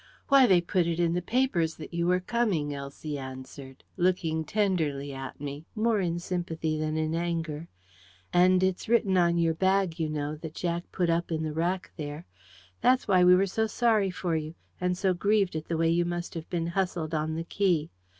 "Why, 0.29 0.47
they 0.47 0.61
put 0.61 0.87
it 0.87 0.99
in 0.99 1.13
the 1.13 1.21
papers 1.21 1.75
that 1.75 1.93
you 1.93 2.07
were 2.07 2.19
coming," 2.21 2.73
Elsie 2.73 3.19
answered, 3.19 3.83
looking 3.97 4.43
tenderly 4.43 5.13
at 5.13 5.39
me, 5.39 5.67
more 5.75 5.99
in 5.99 6.17
sympathy 6.17 6.75
than 6.79 6.97
in 6.97 7.13
anger. 7.13 7.67
"And 8.33 8.63
it's 8.63 8.89
written 8.89 9.15
on 9.15 9.37
your 9.37 9.53
bag, 9.53 9.99
you 9.99 10.09
know, 10.09 10.35
that 10.37 10.55
Jack 10.55 10.91
put 10.91 11.11
up 11.11 11.31
in 11.31 11.43
the 11.43 11.53
rack 11.53 11.91
there... 11.97 12.25
That's 12.81 13.07
why 13.07 13.23
we 13.23 13.35
were 13.35 13.45
so 13.45 13.67
sorry 13.67 14.09
for 14.09 14.35
you, 14.35 14.55
and 14.79 14.97
so 14.97 15.13
grieved 15.13 15.55
at 15.55 15.65
the 15.65 15.77
way 15.77 15.89
you 15.89 16.03
must 16.03 16.33
have 16.33 16.49
been 16.49 16.65
hustled 16.65 17.13
on 17.13 17.35
the 17.35 17.43
quay. 17.43 17.91